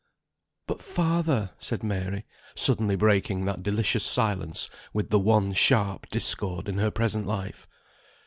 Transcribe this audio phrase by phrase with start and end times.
[0.65, 6.79] "But father!" said Mary, suddenly breaking that delicious silence with the one sharp discord in
[6.79, 7.67] her present life.